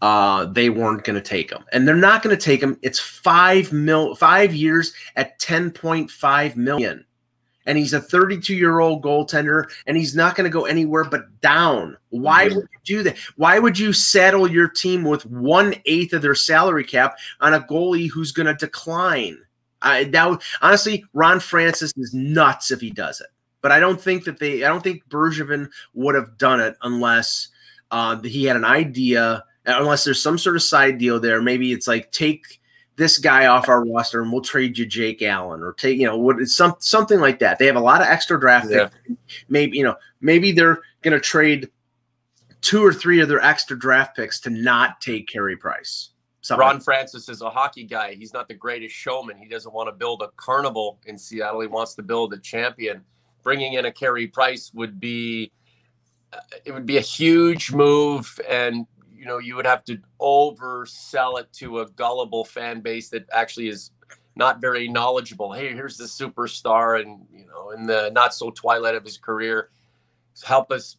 [0.00, 2.76] uh, they weren't going to take him, and they're not going to take him.
[2.82, 7.04] It's five mil, five years at ten point five million,
[7.66, 11.40] and he's a thirty-two year old goaltender, and he's not going to go anywhere but
[11.40, 11.96] down.
[12.10, 13.18] Why would you do that?
[13.36, 17.60] Why would you saddle your team with one eighth of their salary cap on a
[17.60, 19.38] goalie who's going to decline?
[19.80, 23.28] I that honestly, Ron Francis is nuts if he does it.
[23.60, 24.64] But I don't think that they.
[24.64, 27.48] I don't think Bergevin would have done it unless
[27.90, 31.40] uh, he had an idea unless there's some sort of side deal there.
[31.40, 32.60] Maybe it's like take
[32.96, 36.16] this guy off our roster and we'll trade you Jake Allen or take you know
[36.16, 37.58] what it's some something like that.
[37.58, 38.90] They have a lot of extra draft yeah.
[39.48, 41.70] Maybe you know maybe they're going to trade
[42.60, 46.10] two or three of their extra draft picks to not take Carey Price.
[46.42, 46.60] Something.
[46.60, 48.14] Ron Francis is a hockey guy.
[48.14, 49.36] He's not the greatest showman.
[49.36, 51.60] He doesn't want to build a carnival in Seattle.
[51.60, 53.02] He wants to build a champion.
[53.44, 55.52] Bringing in a Carey Price would be
[56.32, 58.86] uh, it would be a huge move and
[59.22, 63.68] you know you would have to oversell it to a gullible fan base that actually
[63.68, 63.92] is
[64.34, 65.52] not very knowledgeable.
[65.52, 69.70] Hey, here's the superstar, and you know, in the not so twilight of his career,
[70.44, 70.96] help us.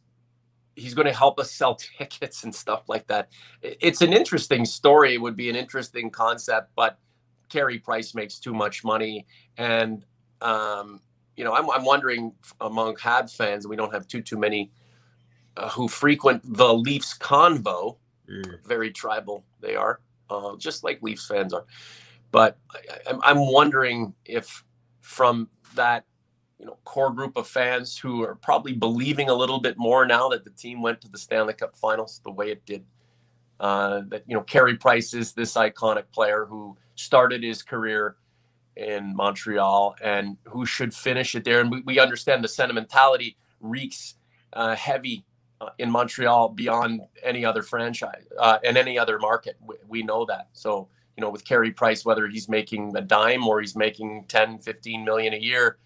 [0.78, 3.28] He's going to help us sell tickets and stuff like that.
[3.62, 5.16] It's an interesting story.
[5.16, 6.98] It would be an interesting concept, but
[7.50, 10.06] Carey Price makes too much money, and
[10.42, 11.02] um,
[11.36, 12.32] you know, I'm, I'm wondering
[12.62, 14.72] among Habs fans, we don't have too too many
[15.58, 17.98] uh, who frequent the Leafs convo
[18.30, 18.66] Mm.
[18.66, 21.66] Very tribal they are, uh, just like Leafs fans are.
[22.32, 22.58] But
[23.08, 24.64] I, I'm wondering if
[25.02, 26.06] from that
[26.60, 30.30] you know core group of fans who are probably believing a little bit more now
[30.30, 32.86] that the team went to the Stanley Cup Finals the way it did.
[33.60, 38.18] Uh, that you know, Carey Price is this iconic player who started his career
[38.76, 41.62] in Montreal and who should finish it there.
[41.62, 44.16] And we, we understand the sentimentality reeks
[44.54, 45.26] uh, heavy
[45.78, 49.58] in Montreal beyond any other franchise uh, and any other market.
[49.66, 50.50] We, we, know that.
[50.54, 54.60] So, you know, with Carey Price, whether he's making a dime or he's making 10,
[54.60, 55.78] 15 million a year,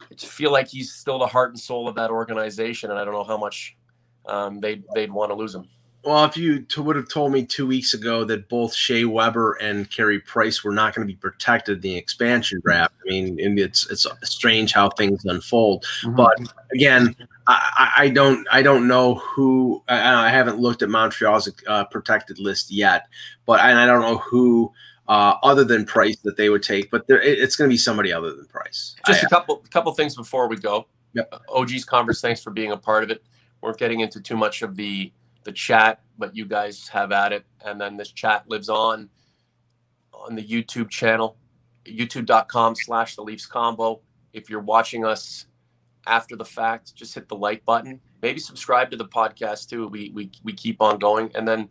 [0.00, 2.90] I feel like he's still the heart and soul of that organization.
[2.90, 3.76] And I don't know how much
[4.26, 5.68] um, they'd, they'd want to lose him.
[6.04, 9.88] Well, if you would have told me two weeks ago that both Shea Weber and
[9.88, 13.88] Carey Price were not going to be protected in the expansion draft, I mean, it's
[13.88, 15.84] it's strange how things unfold.
[16.02, 16.16] Mm-hmm.
[16.16, 16.38] But
[16.72, 17.14] again,
[17.46, 22.40] I, I, don't I don't know who I, I haven't looked at Montreal's uh, protected
[22.40, 23.06] list yet,
[23.46, 24.72] but and I don't know who
[25.06, 28.12] uh, other than Price that they would take, but there, it's going to be somebody
[28.12, 28.96] other than Price.
[29.06, 30.86] Just I, a couple couple things before we go.
[31.14, 31.42] Yep.
[31.48, 33.22] OG's Converse, thanks for being a part of it.
[33.60, 35.12] We're getting into too much of the
[35.44, 37.44] the chat, but you guys have at it.
[37.64, 39.08] And then this chat lives on
[40.12, 41.36] on the YouTube channel,
[41.84, 44.00] youtube.com slash the Leafs convo.
[44.32, 45.46] If you're watching us
[46.06, 48.00] after the fact, just hit the like button.
[48.22, 49.88] Maybe subscribe to the podcast too.
[49.88, 51.30] We we, we keep on going.
[51.34, 51.68] And then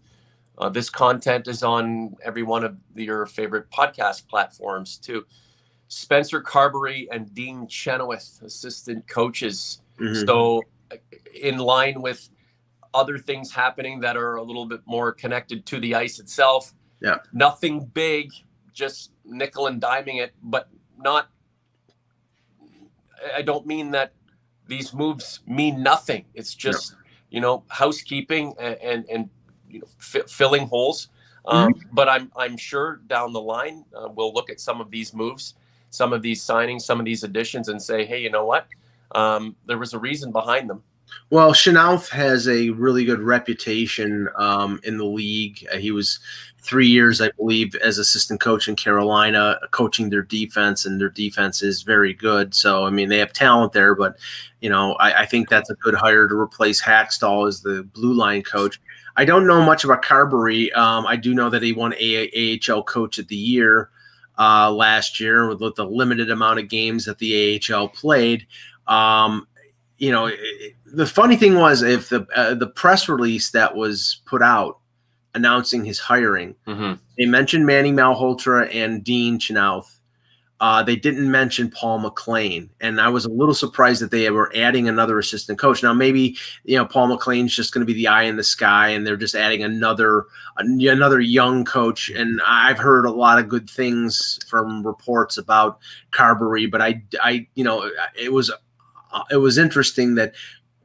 [0.57, 5.25] uh, this content is on every one of your favorite podcast platforms too.
[5.87, 9.81] Spencer Carberry and Dean Chenoweth, assistant coaches.
[9.99, 10.25] Mm-hmm.
[10.25, 10.63] So,
[11.41, 12.29] in line with
[12.93, 16.73] other things happening that are a little bit more connected to the ice itself.
[17.01, 17.17] Yeah.
[17.33, 18.31] Nothing big,
[18.73, 21.29] just nickel and diming it, but not.
[23.35, 24.13] I don't mean that
[24.67, 26.25] these moves mean nothing.
[26.33, 26.95] It's just,
[27.29, 29.29] you know, housekeeping and, and, and
[29.69, 31.09] you know, f- filling holes.
[31.45, 31.89] Um, mm-hmm.
[31.91, 35.55] But I'm, I'm sure down the line, uh, we'll look at some of these moves,
[35.89, 38.67] some of these signings, some of these additions and say, hey, you know what?
[39.13, 40.83] Um, there was a reason behind them.
[41.29, 45.65] Well, Chenoweth has a really good reputation um, in the league.
[45.73, 46.19] Uh, he was
[46.59, 51.63] three years, I believe, as assistant coach in Carolina, coaching their defense, and their defense
[51.63, 52.53] is very good.
[52.53, 54.17] So, I mean, they have talent there, but
[54.59, 58.13] you know, I, I think that's a good hire to replace Hakstol as the blue
[58.13, 58.79] line coach.
[59.15, 60.71] I don't know much about Carberry.
[60.73, 63.89] Um, I do know that he won a- AHL Coach of the Year
[64.37, 68.47] uh, last year with, with the limited amount of games that the AHL played.
[68.87, 69.47] Um,
[70.01, 70.39] you know, it,
[70.85, 74.79] the funny thing was if the uh, the press release that was put out
[75.35, 76.93] announcing his hiring, mm-hmm.
[77.17, 79.99] they mentioned Manny Malhotra and Dean Chenoweth.
[80.59, 84.51] Uh, they didn't mention Paul McLean, and I was a little surprised that they were
[84.55, 85.83] adding another assistant coach.
[85.83, 88.89] Now, maybe you know Paul McLean's just going to be the eye in the sky,
[88.89, 90.25] and they're just adding another
[90.57, 92.09] another young coach.
[92.09, 97.47] And I've heard a lot of good things from reports about Carberry, but I, I,
[97.53, 98.51] you know, it was
[99.13, 100.33] uh, it was interesting that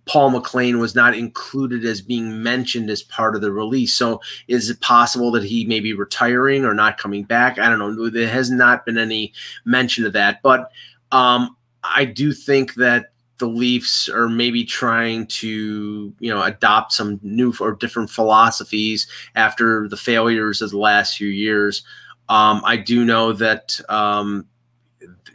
[0.06, 3.92] Paul McLean was not included as being mentioned as part of the release.
[3.92, 7.58] So is it possible that he may be retiring or not coming back?
[7.58, 8.08] I don't know.
[8.08, 9.32] There has not been any
[9.64, 10.70] mention of that, but
[11.10, 17.20] um, I do think that the Leafs are maybe trying to, you know, adopt some
[17.22, 21.82] new or different philosophies after the failures of the last few years.
[22.28, 24.46] Um, I do know that, um,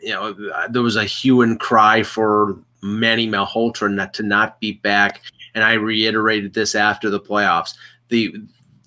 [0.02, 0.34] you know,
[0.70, 5.22] there was a hue and cry for Manny Malhotra not to not be back,
[5.54, 7.76] and I reiterated this after the playoffs.
[8.10, 8.36] The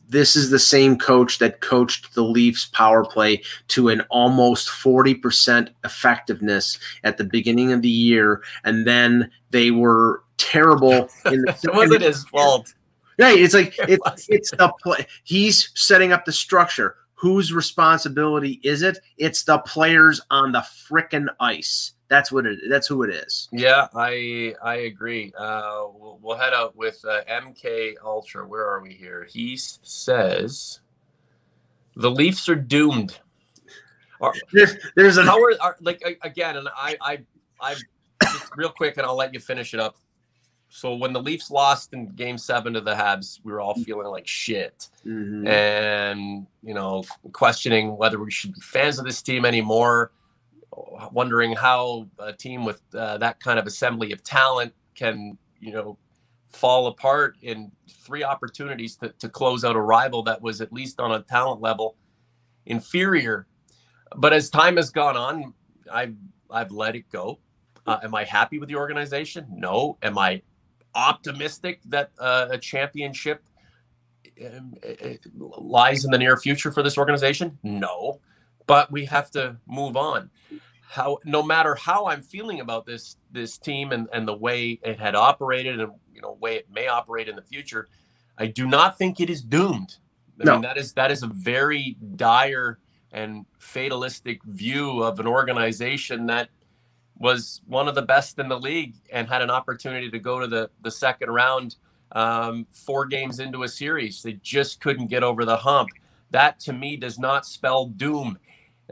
[0.09, 5.71] this is the same coach that coached the Leafs power play to an almost 40%
[5.85, 8.43] effectiveness at the beginning of the year.
[8.63, 10.93] And then they were terrible.
[11.25, 12.75] In the it wasn't his fault.
[13.19, 13.39] Right.
[13.39, 15.07] It's like, it it's, it's the play.
[15.25, 16.97] He's setting up the structure.
[17.15, 18.99] Whose responsibility is it?
[19.17, 21.94] It's the players on the frickin' ice.
[22.09, 22.59] That's what it.
[22.69, 23.49] That's who it is.
[23.51, 25.33] Yeah, I I agree.
[25.39, 28.47] Uh, we'll, we'll head out with uh, MK Ultra.
[28.47, 29.27] Where are we here?
[29.31, 30.81] He says
[31.97, 33.19] the Leafs are doomed.
[34.21, 37.19] Are, there's there's an how are, are like again, and I I
[37.61, 37.75] I
[38.23, 39.97] just real quick, and I'll let you finish it up.
[40.69, 44.09] So when the Leafs lost in Game Seven to the Habs, we were all feeling
[44.09, 45.47] like shit, mm-hmm.
[45.47, 50.11] and you know, questioning whether we should be fans of this team anymore
[51.13, 55.99] wondering how a team with uh, that kind of assembly of talent can, you know,
[56.49, 61.01] fall apart in three opportunities to, to close out a rival that was at least
[61.01, 61.97] on a talent level
[62.67, 63.47] inferior.
[64.17, 65.55] But as time has gone on,
[65.93, 66.15] I've
[66.51, 67.41] I've let it go.
[67.87, 69.47] Uh, am I happy with the organization?
[69.51, 69.99] No.
[70.03, 70.43] Am I
[70.95, 73.43] optimistic that uh, a championship
[74.45, 74.75] um,
[75.35, 77.59] lies in the near future for this organization?
[77.63, 78.21] No
[78.67, 80.31] but we have to move on.
[80.83, 84.99] How no matter how I'm feeling about this this team and, and the way it
[84.99, 87.89] had operated and you know way it may operate in the future,
[88.39, 89.97] I do not think it is doomed.
[90.41, 90.53] I no.
[90.53, 92.79] mean that is that is a very dire
[93.13, 96.49] and fatalistic view of an organization that
[97.17, 100.47] was one of the best in the league and had an opportunity to go to
[100.47, 101.77] the the second round
[102.13, 104.23] um, four games into a series.
[104.23, 105.89] They just couldn't get over the hump.
[106.31, 108.39] That to me does not spell doom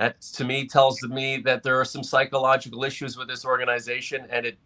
[0.02, 4.44] that to me tells me that there are some psychological issues with this organization and
[4.44, 4.58] it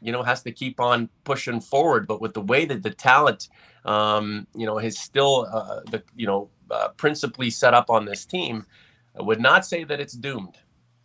[0.00, 2.06] you know has to keep on pushing forward.
[2.06, 3.48] But with the way that the talent
[3.84, 8.24] um, you know is still uh, the you know uh, principally set up on this
[8.24, 8.66] team
[9.18, 10.56] i would not say that it's doomed.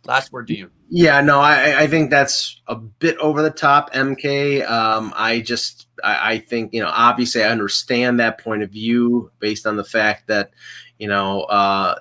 [0.06, 0.70] Last word to you.
[0.88, 5.88] Yeah no i i think that's a bit over the top mk um, i just
[6.02, 9.84] I, I think you know obviously i understand that point of view based on the
[9.98, 10.50] fact that
[10.98, 11.94] you know uh,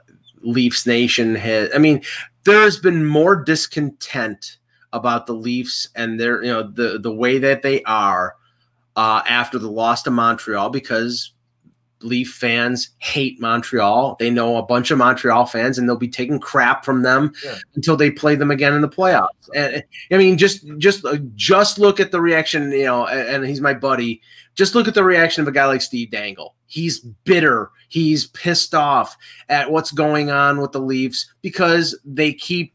[0.43, 1.69] Leafs Nation has.
[1.73, 2.01] I mean,
[2.43, 4.57] there's been more discontent
[4.91, 8.35] about the Leafs and their, you know, the the way that they are
[8.95, 11.33] uh, after the loss to Montreal because
[12.03, 14.17] Leaf fans hate Montreal.
[14.19, 17.57] They know a bunch of Montreal fans, and they'll be taking crap from them yeah.
[17.75, 19.27] until they play them again in the playoffs.
[19.55, 22.71] And I mean, just just just look at the reaction.
[22.71, 24.21] You know, and he's my buddy.
[24.55, 26.55] Just look at the reaction of a guy like Steve Dangle.
[26.73, 27.69] He's bitter.
[27.87, 29.15] He's pissed off
[29.47, 32.73] at what's going on with the Leafs because they keep,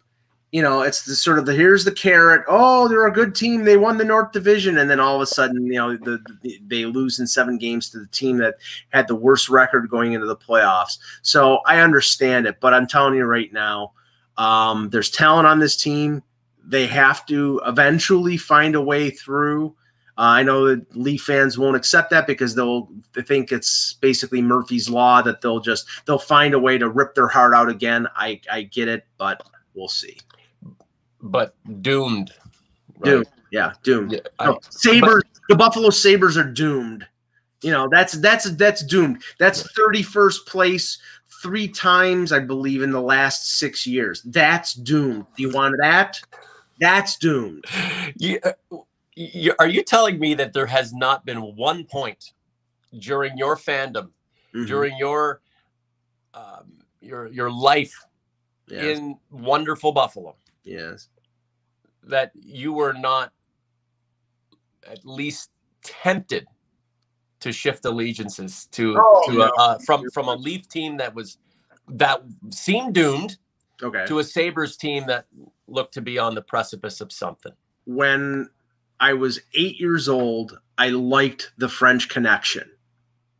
[0.52, 2.44] you know, it's the sort of the here's the carrot.
[2.46, 3.64] Oh, they're a good team.
[3.64, 6.60] They won the North Division, and then all of a sudden, you know, the, the,
[6.64, 8.54] they lose in seven games to the team that
[8.90, 10.98] had the worst record going into the playoffs.
[11.22, 13.94] So I understand it, but I'm telling you right now,
[14.36, 16.22] um, there's talent on this team.
[16.64, 19.74] They have to eventually find a way through.
[20.18, 24.42] Uh, I know that Leaf fans won't accept that because they'll they think it's basically
[24.42, 28.08] Murphy's law that they'll just they'll find a way to rip their heart out again.
[28.16, 29.40] I I get it, but
[29.74, 30.18] we'll see.
[31.22, 32.32] But doomed.
[32.98, 33.04] Right?
[33.04, 33.26] Doomed.
[33.52, 34.12] Yeah, doomed.
[34.12, 37.06] Yeah, I, no, Sabres, but, the Buffalo Sabres are doomed.
[37.62, 39.22] You know, that's that's that's doomed.
[39.38, 40.98] That's 31st place
[41.42, 44.22] three times, I believe, in the last six years.
[44.22, 45.26] That's doomed.
[45.36, 46.20] Do you want that?
[46.80, 47.64] That's doomed.
[48.16, 48.52] Yeah
[49.18, 52.32] you, are you telling me that there has not been one point
[53.00, 54.10] during your fandom,
[54.54, 54.66] mm-hmm.
[54.66, 55.40] during your
[56.34, 57.94] um, your your life
[58.68, 58.98] yes.
[58.98, 60.36] in wonderful Buffalo?
[60.62, 61.08] Yes.
[62.04, 63.32] That you were not
[64.86, 65.50] at least
[65.82, 66.46] tempted
[67.40, 69.44] to shift allegiances to oh, to no.
[69.44, 71.38] a, uh, from from a Leaf team that was
[71.88, 73.36] that seemed doomed
[73.82, 75.26] okay to a Sabres team that
[75.66, 77.52] looked to be on the precipice of something.
[77.84, 78.48] When
[79.00, 82.68] I was eight years old, I liked the French Connection.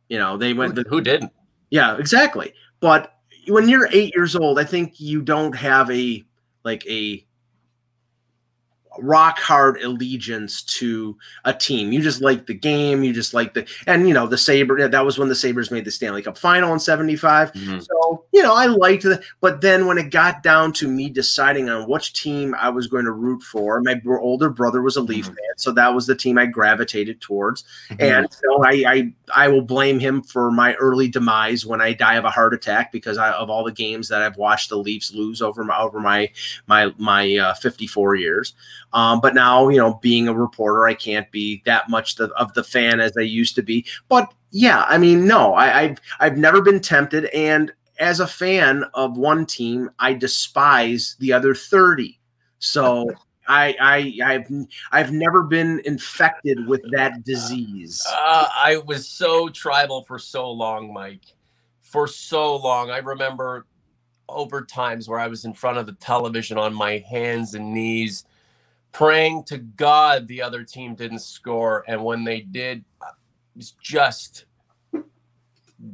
[0.07, 0.75] You know, they went.
[0.75, 1.31] Who, the, who didn't?
[1.69, 2.53] Yeah, exactly.
[2.79, 3.13] But
[3.47, 6.23] when you're eight years old, I think you don't have a
[6.63, 7.25] like a
[9.01, 11.91] rock hard allegiance to a team.
[11.91, 13.03] You just like the game.
[13.03, 14.87] You just like the and you know the Saber.
[14.87, 17.53] That was when the Sabres made the Stanley Cup final in '75.
[17.53, 17.79] Mm-hmm.
[17.79, 19.21] So you know I liked it.
[19.41, 23.05] But then when it got down to me deciding on which team I was going
[23.05, 25.35] to root for, my older brother was a Leaf mm-hmm.
[25.35, 27.63] fan, so that was the team I gravitated towards.
[27.89, 28.01] Mm-hmm.
[28.01, 29.13] And so I, I
[29.45, 32.91] I will blame him for my early demise when I die of a heart attack
[32.91, 35.99] because I, of all the games that I've watched the Leafs lose over my over
[35.99, 36.31] my
[36.67, 38.53] my my uh, 54 years.
[38.93, 42.53] Um, but now, you know, being a reporter, I can't be that much the, of
[42.53, 43.85] the fan as I used to be.
[44.07, 48.85] But yeah, I mean, no, I, I've I've never been tempted, and as a fan
[48.93, 52.17] of one team, I despise the other 30.
[52.59, 53.09] So
[53.47, 54.47] I, I, I've,
[54.91, 58.05] I've never been infected with that disease.
[58.09, 61.25] Uh, I was so tribal for so long, Mike.
[61.81, 63.65] For so long, I remember
[64.29, 68.25] over times where I was in front of the television on my hands and knees,
[68.91, 71.83] praying to God the other team didn't score.
[71.87, 72.83] And when they did,
[73.55, 74.45] was just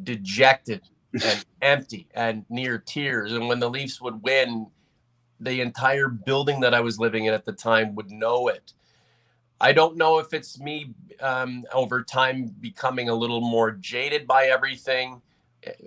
[0.03, 0.81] dejected
[1.13, 3.31] and empty and near tears.
[3.31, 4.67] And when the Leafs would win,
[5.39, 8.73] the entire building that I was living in at the time would know it.
[9.59, 14.47] I don't know if it's me um, over time becoming a little more jaded by
[14.47, 15.21] everything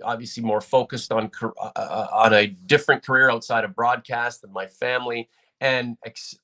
[0.03, 4.67] obviously more focused on uh, uh, on a different career outside of broadcast and my
[4.67, 5.29] family,
[5.61, 6.37] and ex-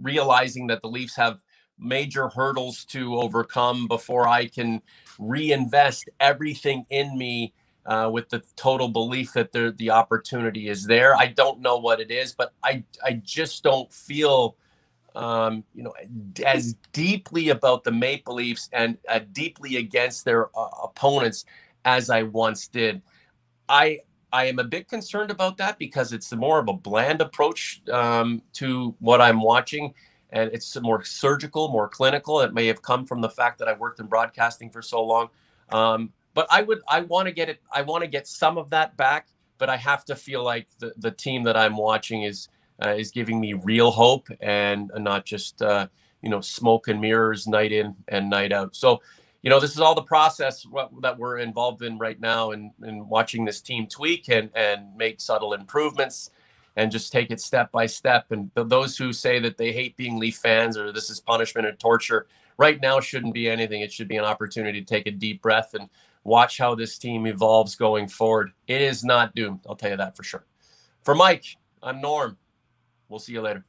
[0.00, 1.38] realizing that the Leafs have
[1.78, 4.82] major hurdles to overcome before I can
[5.18, 7.52] reinvest everything in me
[7.86, 11.14] uh, with the total belief that there, the opportunity is there.
[11.16, 14.56] I don't know what it is, but I I just don't feel.
[15.14, 15.94] Um, you know,
[16.44, 21.46] as deeply about the Maple Leafs and uh, deeply against their uh, opponents
[21.86, 23.00] as I once did.
[23.68, 24.00] I
[24.32, 28.42] I am a bit concerned about that because it's more of a bland approach um,
[28.54, 29.94] to what I'm watching,
[30.30, 32.40] and it's more surgical, more clinical.
[32.42, 35.30] It may have come from the fact that I worked in broadcasting for so long.
[35.70, 37.60] Um, but I would I want to get it.
[37.72, 40.92] I want to get some of that back, but I have to feel like the
[40.98, 42.48] the team that I'm watching is
[42.84, 45.88] uh, is giving me real hope and not just uh,
[46.22, 48.76] you know smoke and mirrors night in and night out.
[48.76, 49.00] So
[49.46, 50.66] you know, this is all the process
[51.02, 55.20] that we're involved in right now and, and watching this team tweak and, and make
[55.20, 56.30] subtle improvements
[56.74, 58.32] and just take it step by step.
[58.32, 61.64] And th- those who say that they hate being Leaf fans or this is punishment
[61.64, 62.26] and torture
[62.58, 63.82] right now shouldn't be anything.
[63.82, 65.88] It should be an opportunity to take a deep breath and
[66.24, 68.50] watch how this team evolves going forward.
[68.66, 69.60] It is not doomed.
[69.68, 70.44] I'll tell you that for sure.
[71.04, 72.36] For Mike, I'm Norm.
[73.08, 73.64] We'll see you later.